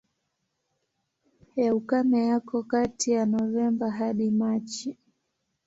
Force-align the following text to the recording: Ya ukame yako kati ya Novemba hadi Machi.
Ya 1.55 1.75
ukame 1.75 2.19
yako 2.29 2.55
kati 2.71 3.07
ya 3.15 3.25
Novemba 3.33 3.85
hadi 3.97 4.25
Machi. 4.39 4.89